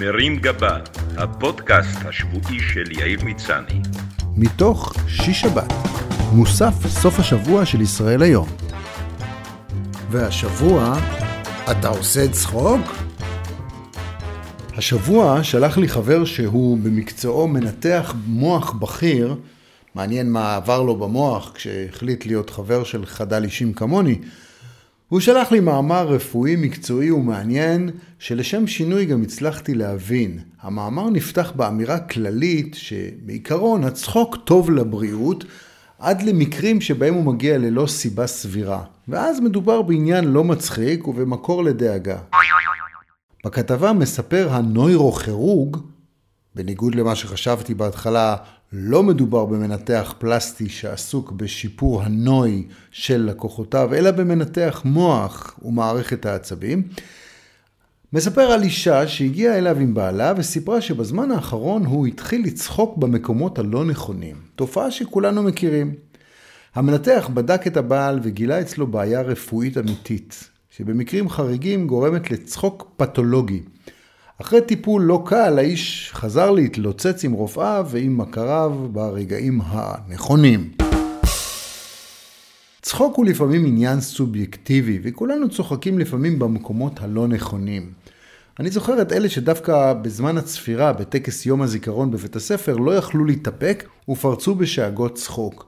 [0.00, 0.78] מרים גבה,
[1.16, 3.80] הפודקאסט השבועי של יאיר מצני.
[4.36, 5.72] מתוך שיש שבת,
[6.32, 8.48] מוסף סוף השבוע של ישראל היום.
[10.10, 10.98] והשבוע,
[11.70, 12.80] אתה עושה צחוק?
[14.76, 19.34] השבוע שלח לי חבר שהוא במקצועו מנתח מוח בכיר,
[19.94, 24.18] מעניין מה עבר לו במוח כשהחליט להיות חבר של חדל אישים כמוני,
[25.08, 30.38] הוא שלח לי מאמר רפואי מקצועי ומעניין, שלשם שינוי גם הצלחתי להבין.
[30.60, 35.44] המאמר נפתח באמירה כללית שבעיקרון הצחוק טוב לבריאות,
[35.98, 38.84] עד למקרים שבהם הוא מגיע ללא סיבה סבירה.
[39.08, 42.18] ואז מדובר בעניין לא מצחיק ובמקור לדאגה.
[43.44, 45.76] בכתבה מספר הנוירוכירוג,
[46.54, 48.36] בניגוד למה שחשבתי בהתחלה,
[48.72, 56.82] לא מדובר במנתח פלסטי שעסוק בשיפור הנוי של לקוחותיו, אלא במנתח מוח ומערכת העצבים.
[58.12, 63.84] מספר על אישה שהגיעה אליו עם בעלה וסיפרה שבזמן האחרון הוא התחיל לצחוק במקומות הלא
[63.84, 65.94] נכונים, תופעה שכולנו מכירים.
[66.74, 73.62] המנתח בדק את הבעל וגילה אצלו בעיה רפואית אמיתית, שבמקרים חריגים גורמת לצחוק פתולוגי.
[74.40, 80.72] אחרי טיפול לא קל, האיש חזר להתלוצץ עם רופאיו ועם מכריו ברגעים הנכונים.
[82.82, 87.90] צחוק הוא לפעמים עניין סובייקטיבי, וכולנו צוחקים לפעמים במקומות הלא נכונים.
[88.60, 93.88] אני זוכר את אלה שדווקא בזמן הצפירה, בטקס יום הזיכרון בבית הספר, לא יכלו להתאפק
[94.08, 95.66] ופרצו בשאגות צחוק.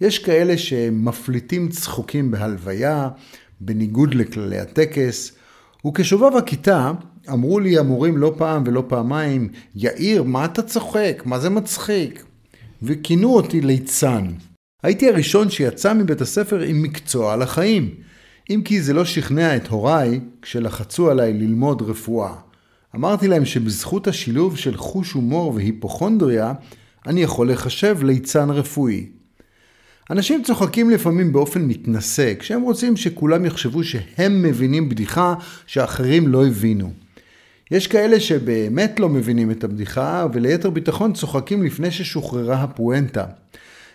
[0.00, 3.08] יש כאלה שמפליטים צחוקים בהלוויה,
[3.60, 5.32] בניגוד לכללי הטקס,
[5.86, 6.92] וכשובב הכיתה,
[7.32, 11.22] אמרו לי המורים לא פעם ולא פעמיים, יאיר, מה אתה צוחק?
[11.24, 12.24] מה זה מצחיק?
[12.82, 14.26] וכינו אותי ליצן.
[14.82, 17.90] הייתי הראשון שיצא מבית הספר עם מקצוע על החיים.
[18.50, 22.34] אם כי זה לא שכנע את הוריי כשלחצו עליי ללמוד רפואה.
[22.94, 26.52] אמרתי להם שבזכות השילוב של חוש הומור והיפוכונדריה,
[27.06, 29.06] אני יכול לחשב ליצן רפואי.
[30.10, 35.34] אנשים צוחקים לפעמים באופן מתנשא, כשהם רוצים שכולם יחשבו שהם מבינים בדיחה
[35.66, 36.92] שאחרים לא הבינו.
[37.70, 43.24] יש כאלה שבאמת לא מבינים את הבדיחה, וליתר ביטחון צוחקים לפני ששוחררה הפואנטה.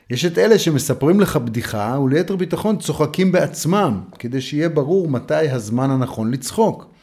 [0.09, 5.91] יש את אלה שמספרים לך בדיחה, וליתר ביטחון צוחקים בעצמם, כדי שיהיה ברור מתי הזמן
[5.91, 6.93] הנכון לצחוק.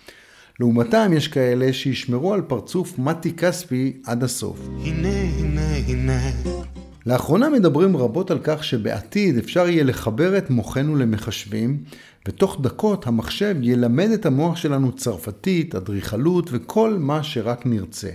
[0.61, 4.69] לעומתם יש כאלה שישמרו על פרצוף מתי כספי עד הסוף.
[4.85, 5.09] הנה,
[5.39, 6.80] הנה, הנה.
[7.07, 11.83] לאחרונה מדברים רבות על כך שבעתיד אפשר יהיה לחבר את מוחנו למחשבים,
[12.29, 18.11] ותוך דקות המחשב ילמד את המוח שלנו צרפתית, אדריכלות וכל מה שרק נרצה.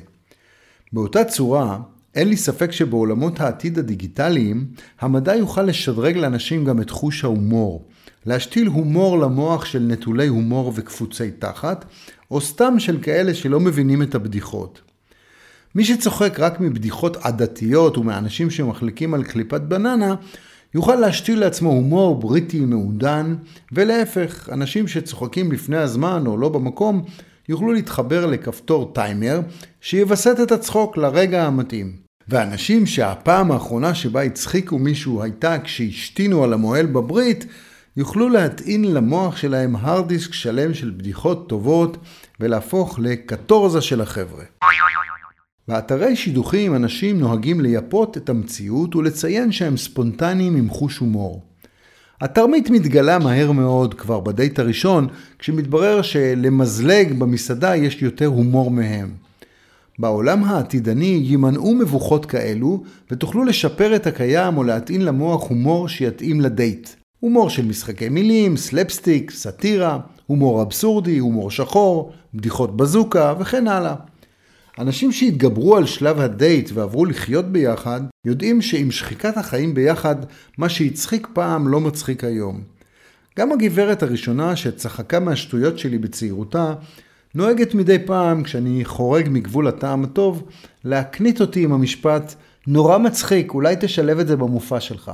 [0.94, 1.80] באותה צורה,
[2.16, 4.66] אין לי ספק שבעולמות העתיד הדיגיטליים,
[5.00, 7.88] המדע יוכל לשדרג לאנשים גם את חוש ההומור.
[8.26, 11.86] להשתיל הומור למוח של נטולי הומור וקפוצי תחת,
[12.32, 14.82] או סתם של כאלה שלא מבינים את הבדיחות.
[15.76, 20.16] מי שצוחק רק מבדיחות עדתיות ומאנשים שמחליקים על קליפת בננה,
[20.74, 23.36] יוכל להשתיל לעצמו הומור בריטי מעודן,
[23.72, 27.04] ולהפך, אנשים שצוחקים לפני הזמן או לא במקום,
[27.50, 29.40] יוכלו להתחבר לכפתור טיימר,
[29.82, 31.94] שיווסת את הצחוק לרגע המתאים.
[32.28, 37.46] ואנשים שהפעם האחרונה שבה הצחיקו מישהו הייתה כשהשתינו על המוהל בברית,
[37.98, 41.98] יוכלו להטעין למוח שלהם הרד דיסק שלם של בדיחות טובות
[42.40, 44.44] ולהפוך לקטורזה של החבר'ה.
[45.68, 51.42] באתרי שידוכים אנשים נוהגים לייפות את המציאות ולציין שהם ספונטניים עם חוש הומור.
[52.22, 55.08] התרמית מתגלה מהר מאוד כבר בדייט הראשון,
[55.40, 59.10] כשמתברר שלמזלג במסעדה יש יותר הומור מהם.
[60.00, 66.90] בעולם העתידני יימנעו מבוכות כאלו, ותוכלו לשפר את הקיים או להטעין למוח הומור שיתאים לדייט.
[67.20, 73.96] הומור של משחקי מילים, סלפסטיק, סאטירה, הומור אבסורדי, הומור שחור, בדיחות בזוקה וכן הלאה.
[74.80, 80.16] אנשים שהתגברו על שלב הדייט ועברו לחיות ביחד, יודעים שעם שחיקת החיים ביחד,
[80.58, 82.62] מה שהצחיק פעם לא מצחיק היום.
[83.40, 86.74] גם הגברת הראשונה שצחקה מהשטויות שלי בצעירותה,
[87.36, 90.44] נוהגת מדי פעם, כשאני חורג מגבול הטעם הטוב,
[90.84, 92.36] להקנית אותי עם המשפט,
[92.68, 95.12] נורא מצחיק, אולי תשלב את זה במופע שלך.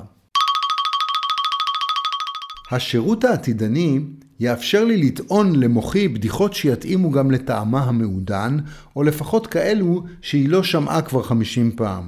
[2.72, 4.00] השירות העתידני
[4.40, 8.58] יאפשר לי לטעון למוחי בדיחות שיתאימו גם לטעמה המעודן,
[8.96, 12.04] או לפחות כאלו שהיא לא שמעה כבר 50 פעם.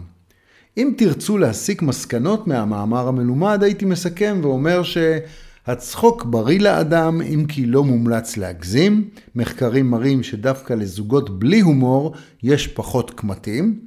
[0.77, 7.83] אם תרצו להסיק מסקנות מהמאמר המלומד, הייתי מסכם ואומר שהצחוק בריא לאדם, אם כי לא
[7.83, 9.09] מומלץ להגזים.
[9.35, 12.13] מחקרים מראים שדווקא לזוגות בלי הומור
[12.43, 13.79] יש פחות קמטים.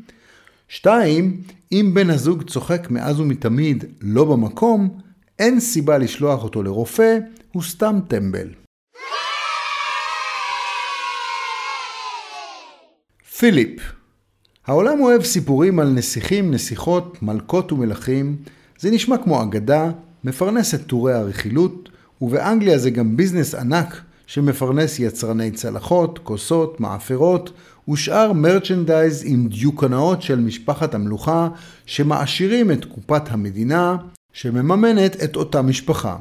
[0.68, 1.40] 2.
[1.72, 5.05] אם בן הזוג צוחק מאז ומתמיד לא במקום,
[5.38, 7.18] אין סיבה לשלוח אותו לרופא,
[7.52, 8.48] הוא סתם טמבל.
[13.38, 13.80] פיליפ
[14.66, 18.36] העולם אוהב סיפורים על נסיכים, נסיכות, מלכות ומלכים.
[18.78, 19.90] זה נשמע כמו אגדה,
[20.24, 21.88] מפרנס את טורי הרכילות,
[22.20, 27.52] ובאנגליה זה גם ביזנס ענק שמפרנס יצרני צלחות, כוסות, מאפרות
[27.88, 31.48] ושאר מרצ'נדייז עם דיוקנאות של משפחת המלוכה
[31.86, 33.96] שמעשירים את קופת המדינה
[34.36, 36.16] שמממנת את אותה משפחה.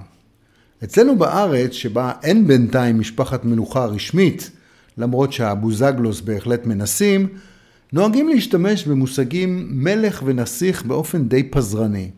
[0.83, 4.51] אצלנו בארץ, שבה אין בינתיים משפחת מלוכה רשמית,
[4.97, 7.27] למרות שהבוזגלוס בהחלט מנסים,
[7.93, 12.09] נוהגים להשתמש במושגים מלך ונסיך באופן די פזרני.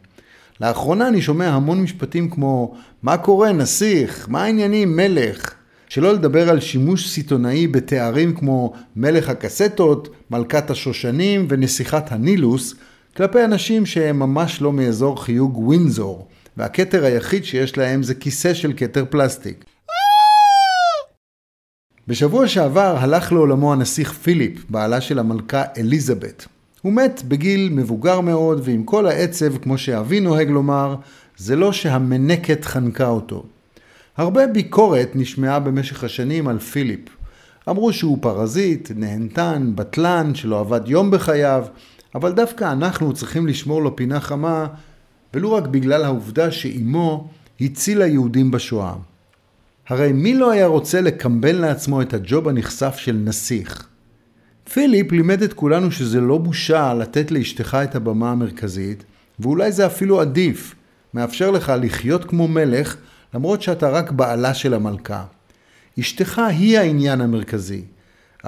[0.62, 4.30] לאחרונה אני שומע המון משפטים כמו מה קורה נסיך?
[4.30, 5.54] מה העניינים מלך?
[5.90, 12.76] שלא לדבר על שימוש סיטונאי בתארים כמו מלך הקסטות, מלכת השושנים ונסיכת הנילוס,
[13.18, 16.28] כלפי אנשים שהם ממש לא מאזור חיוג ווינזור,
[16.58, 19.66] והכתר היחיד שיש להם זה כיסא של כתר פלסטיק.
[22.08, 26.46] בשבוע שעבר הלך לעולמו הנסיך פיליפ, בעלה של המלכה אליזבת.
[26.82, 30.96] הוא מת בגיל מבוגר מאוד, ועם כל העצב, כמו שאבי נוהג לומר,
[31.38, 33.44] זה לא שהמנקת חנקה אותו.
[34.18, 37.10] הרבה ביקורת נשמעה במשך השנים על פיליפ.
[37.70, 41.66] אמרו שהוא פרזיט, נהנתן, בטלן, שלא עבד יום בחייו,
[42.18, 44.68] אבל דווקא אנחנו צריכים לשמור לו פינה חמה,
[45.34, 47.30] ולו רק בגלל העובדה שאימו
[47.62, 48.94] הצילה יהודים בשואה.
[49.88, 53.88] הרי מי לא היה רוצה לקמבן לעצמו את הג'וב הנכסף של נסיך?
[54.74, 59.04] פיליפ לימד את כולנו שזה לא בושה לתת לאשתך את הבמה המרכזית,
[59.40, 60.76] ואולי זה אפילו עדיף,
[61.14, 62.96] מאפשר לך לחיות כמו מלך,
[63.34, 65.24] למרות שאתה רק בעלה של המלכה.
[66.00, 67.82] אשתך היא העניין המרכזי,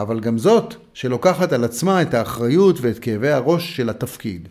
[0.02, 4.48] אבל גם זאת שלוקחת על עצמה את האחריות ואת כאבי הראש של התפקיד.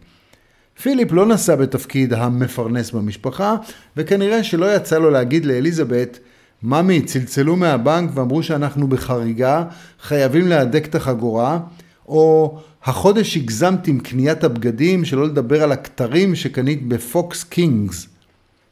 [0.82, 3.56] פיליפ לא נשא בתפקיד המפרנס במשפחה,
[3.96, 6.18] וכנראה שלא יצא לו להגיד לאליזבת,
[6.62, 9.64] ממי, צלצלו מהבנק ואמרו שאנחנו בחריגה,
[10.02, 11.58] חייבים להדק את החגורה,
[12.08, 18.08] או החודש הגזמת עם קניית הבגדים, שלא לדבר על הכתרים שקנית בפוקס קינגס.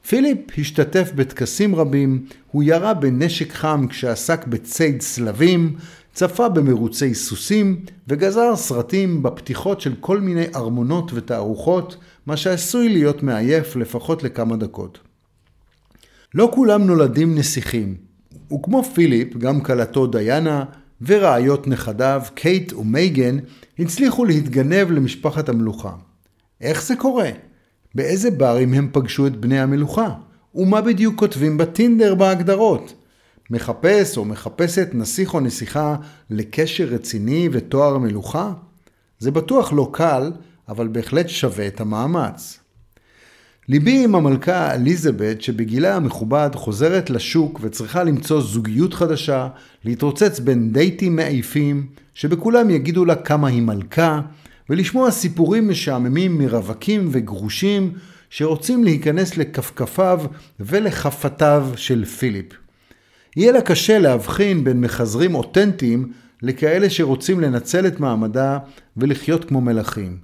[0.09, 5.77] פיליפ השתתף בטקסים רבים, הוא ירה בנשק חם כשעסק בציד צבאים,
[6.13, 13.77] צפה במרוצי סוסים וגזר סרטים בפתיחות של כל מיני ארמונות ותערוכות, מה שעשוי להיות מעייף
[13.77, 14.99] לפחות לכמה דקות.
[16.35, 17.95] לא כולם נולדים נסיכים,
[18.53, 20.65] וכמו פיליפ, גם כלתו דיאנה
[21.01, 23.39] ורעיות נכדיו, קייט ומייגן,
[23.79, 25.93] הצליחו להתגנב למשפחת המלוכה.
[26.61, 27.31] איך זה קורה?
[27.97, 30.15] באיזה ברים הם פגשו את בני המלוכה?
[30.55, 32.95] ומה בדיוק כותבים בטינדר בהגדרות?
[33.51, 35.97] מחפש או מחפשת נסיך או נסיכה
[36.31, 38.53] לקשר רציני ותואר מלוכה?
[39.19, 40.33] זה בטוח לא קל,
[40.69, 42.59] אבל בהחלט שווה את המאמץ.
[43.69, 49.49] ליבי עם המלכה אליזבת שבגילה המכובד חוזרת לשוק וצריכה למצוא זוגיות חדשה,
[49.85, 54.21] להתרוצץ בין דייטים מעיפים, שבכולם יגידו לה כמה היא מלכה,
[54.71, 57.93] ולשמוע סיפורים משעממים מרווקים וגרושים
[58.31, 60.21] שרוצים להיכנס לכפכפיו
[60.61, 62.47] ולחפתיו של פיליפ.
[63.37, 68.59] יהיה לה קשה להבחין בין מחזרים אותנטיים לכאלה שרוצים לנצל את מעמדה
[68.97, 70.19] ולחיות כמו מלכים.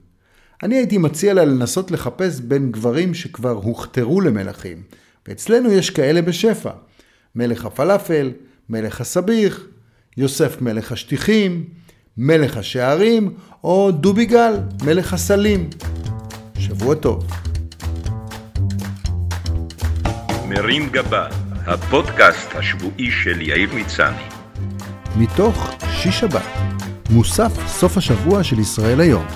[0.62, 4.82] אני הייתי מציע לה לנסות לחפש בין גברים שכבר הוכתרו למלכים,
[5.28, 6.70] ואצלנו יש כאלה בשפע.
[7.34, 8.30] מלך הפלאפל,
[8.68, 9.66] מלך הסביך,
[10.16, 11.64] יוסף מלך השטיחים,
[12.16, 15.70] מלך השערים, או דוביגל, מלך הסלים.
[16.58, 17.26] שבוע טוב.
[20.48, 21.26] מרים גבה,
[21.66, 24.22] הפודקאסט השבועי של יאיר מצני.
[25.16, 26.42] מתוך שיש שבת,
[27.10, 29.26] מוסף סוף השבוע של ישראל היום.